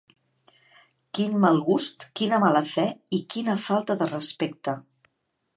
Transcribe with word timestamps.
Quin 1.17 1.35
mal 1.43 1.59
gust, 1.67 2.07
quina 2.21 2.41
mala 2.45 2.65
fe 2.71 2.87
i 3.19 3.23
quina 3.35 3.59
falta 3.69 4.01
de 4.01 4.09
respecte. 4.17 4.79